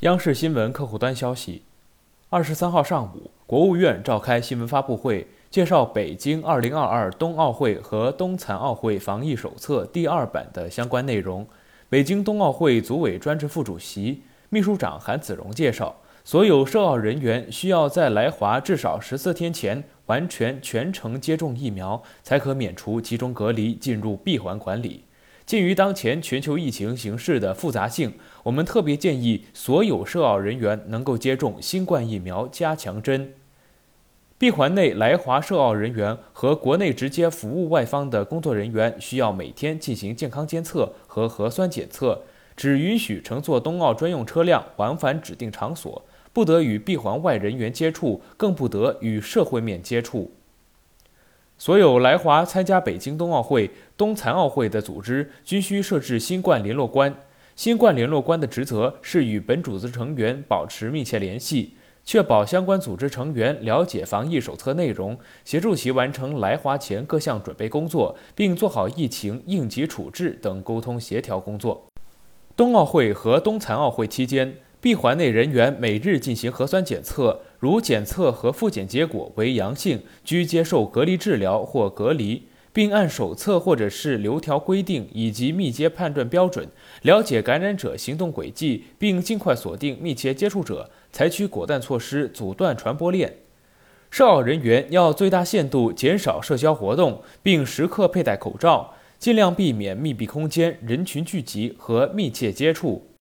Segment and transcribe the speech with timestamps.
[0.00, 1.62] 央视新闻客户端消息，
[2.28, 11.46] 二十三号上午，国务院召开新闻发布会，介绍北京二零二二冬奥会和冬残奥会防疫手册第二版的相关内容。
[11.88, 14.20] 北京冬奥会组委专职副主席、
[14.50, 25.04] 秘书长韩子荣介绍，所有涉奥人员需要在来华至少十四天前完全全程接种疫苗，才可免除集中隔离，进入闭环管理。
[25.46, 33.34] 鉴于当前全球疫情形势的复杂性，我们特别建议所有涉奥人员能够接种新冠疫苗加强针。
[34.38, 42.22] 闭环内来华涉奥人员和国内直接服务外方的工作人员需要每天进行健康监测和核酸检测，
[42.56, 50.32] 只允许乘坐冬奥专用车辆往返指定场所，不得与闭环外人员接触，更不得与社会面接触。
[51.56, 57.14] 所有来华参加北京冬奥会、冬残奥会的组织均需设置新冠联络官。
[57.54, 71.86] 新冠联络官的职责是与本组织成员保持密切联系，确保相关组织成员了解防疫手册内容，协助其完成来华前各项准备工作，并做好疫情应急处置等沟通协调工作。
[72.56, 74.56] 冬奥会和冬残奥会期间。
[74.84, 86.68] 闭环内人员每日进行核酸检测，如检测和复检结果为阳性，需接受隔离治疗或隔离，并按手册或者是流条规定以及密接判断标准，
[87.00, 93.38] 了解感染者行动轨迹，并尽快锁定密切接触者，采取果断措施阻断传播链。
[94.10, 103.13] 涉奥人员要最大限度减少社交活动，并时刻佩戴口罩，尽量避免密闭空间、人群聚集和密切接触。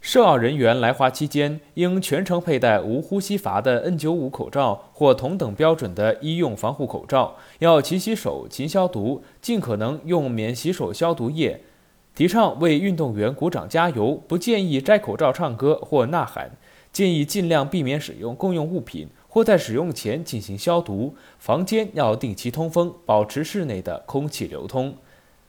[0.00, 11.60] 涉奥人员来华期间，应全程佩戴无呼吸阀的 N95 口罩或同等标准的医用防护口罩，要勤洗手、勤消毒，尽可能用免洗手消毒液。
[12.14, 16.50] 提倡为运动员鼓掌加油，不建议摘口罩唱歌或呐喊。
[16.90, 21.14] 建议尽量避免使用共用物品，或在使用前进行消毒。
[21.38, 24.94] 房间要定期通风，保持室内的空气流通。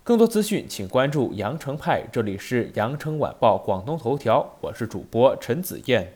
[0.04, 2.02] 更多资讯，请关注羊城派。
[2.12, 6.12] 这里是羊城晚报广东头条，我是主播陈子燕。